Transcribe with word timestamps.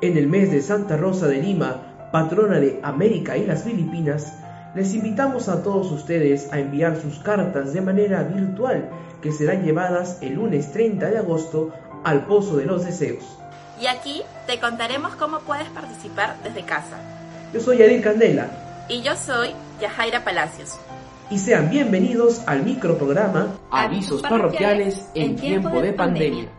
En 0.00 0.16
el 0.16 0.28
mes 0.28 0.52
de 0.52 0.62
Santa 0.62 0.96
Rosa 0.96 1.26
de 1.26 1.42
Lima, 1.42 2.08
patrona 2.12 2.60
de 2.60 2.78
América 2.84 3.36
y 3.36 3.44
las 3.44 3.64
Filipinas, 3.64 4.32
les 4.76 4.94
invitamos 4.94 5.48
a 5.48 5.64
todos 5.64 5.90
ustedes 5.90 6.52
a 6.52 6.60
enviar 6.60 7.00
sus 7.00 7.18
cartas 7.18 7.72
de 7.72 7.80
manera 7.80 8.22
virtual 8.22 8.90
que 9.20 9.32
serán 9.32 9.64
llevadas 9.64 10.18
el 10.20 10.34
lunes 10.34 10.70
30 10.70 11.10
de 11.10 11.18
agosto 11.18 11.72
al 12.04 12.26
Pozo 12.26 12.58
de 12.58 12.66
los 12.66 12.84
Deseos. 12.84 13.24
Y 13.80 13.88
aquí 13.88 14.22
te 14.46 14.60
contaremos 14.60 15.16
cómo 15.16 15.40
puedes 15.40 15.68
participar 15.70 16.36
desde 16.44 16.62
casa. 16.62 16.98
Yo 17.52 17.60
soy 17.60 17.82
Adil 17.82 18.00
Candela. 18.00 18.86
Y 18.88 19.02
yo 19.02 19.16
soy 19.16 19.50
Yajaira 19.80 20.22
Palacios. 20.22 20.78
Y 21.28 21.38
sean 21.38 21.70
bienvenidos 21.70 22.42
al 22.46 22.62
microprograma 22.62 23.58
Avisos 23.72 24.22
parroquiales 24.22 25.08
en 25.14 25.34
tiempo 25.34 25.80
de 25.82 25.92
pandemia. 25.92 26.57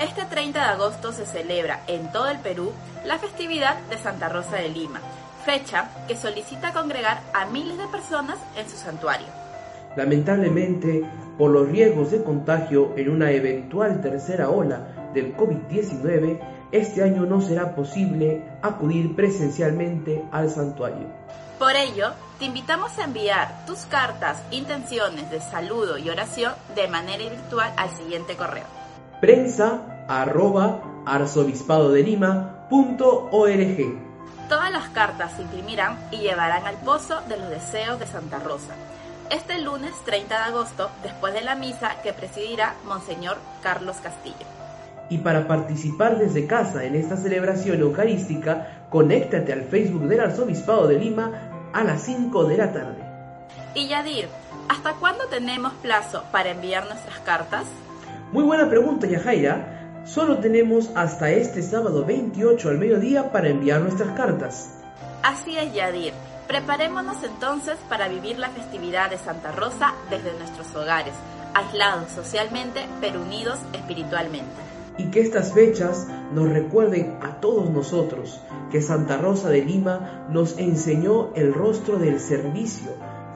Este 0.00 0.24
30 0.24 0.58
de 0.58 0.64
agosto 0.64 1.12
se 1.12 1.24
celebra 1.24 1.80
en 1.86 2.10
todo 2.10 2.28
el 2.28 2.38
Perú 2.40 2.72
la 3.04 3.18
festividad 3.18 3.78
de 3.90 3.96
Santa 3.96 4.28
Rosa 4.28 4.56
de 4.56 4.68
Lima, 4.68 5.00
fecha 5.44 5.88
que 6.08 6.16
solicita 6.16 6.72
congregar 6.72 7.20
a 7.32 7.46
miles 7.46 7.78
de 7.78 7.86
personas 7.86 8.36
en 8.56 8.68
su 8.68 8.76
santuario. 8.76 9.28
Lamentablemente, 9.96 11.04
por 11.38 11.52
los 11.52 11.68
riesgos 11.68 12.10
de 12.10 12.24
contagio 12.24 12.92
en 12.96 13.08
una 13.08 13.30
eventual 13.30 14.00
tercera 14.00 14.48
ola 14.50 15.12
del 15.14 15.36
COVID-19, 15.36 16.40
este 16.72 17.04
año 17.04 17.24
no 17.24 17.40
será 17.40 17.76
posible 17.76 18.42
acudir 18.62 19.14
presencialmente 19.14 20.24
al 20.32 20.50
santuario. 20.50 21.06
Por 21.60 21.76
ello, 21.76 22.10
te 22.40 22.46
invitamos 22.46 22.98
a 22.98 23.04
enviar 23.04 23.64
tus 23.64 23.86
cartas, 23.86 24.42
intenciones 24.50 25.30
de 25.30 25.40
saludo 25.40 25.98
y 25.98 26.10
oración 26.10 26.52
de 26.74 26.88
manera 26.88 27.30
virtual 27.30 27.72
al 27.76 27.90
siguiente 27.90 28.34
correo. 28.34 28.83
Prensa 29.20 30.06
arroba 30.08 30.80
arzobispadodelima.org 31.06 34.04
Todas 34.48 34.70
las 34.70 34.88
cartas 34.90 35.32
se 35.36 35.42
imprimirán 35.42 35.98
y 36.10 36.18
llevarán 36.18 36.66
al 36.66 36.76
Pozo 36.76 37.20
de 37.28 37.38
los 37.38 37.48
Deseos 37.48 37.98
de 37.98 38.06
Santa 38.06 38.38
Rosa. 38.38 38.74
Este 39.30 39.58
lunes 39.60 39.92
30 40.04 40.36
de 40.36 40.44
agosto, 40.44 40.90
después 41.02 41.32
de 41.32 41.40
la 41.40 41.54
misa 41.54 42.02
que 42.02 42.12
presidirá 42.12 42.74
Monseñor 42.86 43.38
Carlos 43.62 43.96
Castillo. 44.02 44.46
Y 45.08 45.18
para 45.18 45.48
participar 45.48 46.18
desde 46.18 46.46
casa 46.46 46.84
en 46.84 46.94
esta 46.94 47.16
celebración 47.16 47.80
eucarística, 47.80 48.86
conéctate 48.90 49.52
al 49.52 49.62
Facebook 49.62 50.08
del 50.08 50.20
Arzobispado 50.20 50.86
de 50.86 50.98
Lima 50.98 51.70
a 51.72 51.84
las 51.84 52.02
5 52.02 52.44
de 52.44 52.56
la 52.56 52.72
tarde. 52.72 53.02
Y 53.74 53.88
Yadir, 53.88 54.28
¿hasta 54.68 54.94
cuándo 54.94 55.26
tenemos 55.26 55.72
plazo 55.74 56.22
para 56.30 56.50
enviar 56.50 56.86
nuestras 56.86 57.18
cartas? 57.20 57.64
Muy 58.34 58.42
buena 58.42 58.68
pregunta, 58.68 59.06
Yajaira. 59.06 60.02
Solo 60.04 60.38
tenemos 60.38 60.90
hasta 60.96 61.30
este 61.30 61.62
sábado 61.62 62.04
28 62.04 62.68
al 62.68 62.78
mediodía 62.78 63.30
para 63.30 63.48
enviar 63.48 63.80
nuestras 63.80 64.10
cartas. 64.16 64.74
Así 65.22 65.56
es, 65.56 65.72
Yadir. 65.72 66.12
Preparémonos 66.48 67.22
entonces 67.22 67.76
para 67.88 68.08
vivir 68.08 68.40
la 68.40 68.48
festividad 68.48 69.08
de 69.08 69.18
Santa 69.18 69.52
Rosa 69.52 69.94
desde 70.10 70.36
nuestros 70.36 70.74
hogares, 70.74 71.14
aislados 71.54 72.10
socialmente 72.10 72.80
pero 73.00 73.22
unidos 73.22 73.60
espiritualmente. 73.72 74.50
Y 74.98 75.12
que 75.12 75.20
estas 75.20 75.52
fechas 75.52 76.08
nos 76.34 76.48
recuerden 76.48 77.16
a 77.22 77.40
todos 77.40 77.70
nosotros 77.70 78.40
que 78.72 78.82
Santa 78.82 79.16
Rosa 79.16 79.48
de 79.48 79.64
Lima 79.64 80.26
nos 80.28 80.58
enseñó 80.58 81.32
el 81.36 81.54
rostro 81.54 81.98
del 81.98 82.18
servicio 82.18 82.90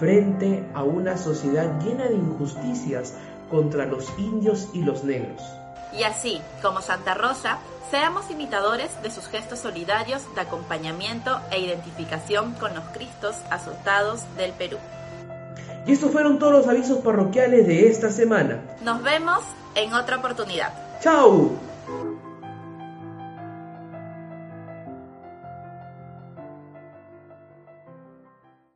frente 0.00 0.66
a 0.74 0.82
una 0.82 1.18
sociedad 1.18 1.78
llena 1.80 2.06
de 2.06 2.14
injusticias 2.14 3.14
contra 3.50 3.84
los 3.84 4.08
indios 4.18 4.68
y 4.72 4.82
los 4.82 5.04
negros. 5.04 5.42
Y 5.92 6.04
así, 6.04 6.40
como 6.62 6.80
Santa 6.80 7.14
Rosa, 7.14 7.58
seamos 7.90 8.30
imitadores 8.30 8.90
de 9.02 9.10
sus 9.10 9.26
gestos 9.26 9.58
solidarios 9.58 10.22
de 10.34 10.40
acompañamiento 10.40 11.38
e 11.50 11.60
identificación 11.60 12.54
con 12.54 12.74
los 12.74 12.84
Cristos 12.94 13.36
azotados 13.50 14.22
del 14.36 14.52
Perú. 14.52 14.78
Y 15.86 15.92
estos 15.92 16.10
fueron 16.12 16.38
todos 16.38 16.52
los 16.52 16.66
avisos 16.66 16.98
parroquiales 16.98 17.66
de 17.66 17.88
esta 17.88 18.10
semana. 18.10 18.60
Nos 18.82 19.02
vemos 19.02 19.40
en 19.74 19.92
otra 19.92 20.16
oportunidad. 20.18 20.72
¡Chao! 21.02 21.69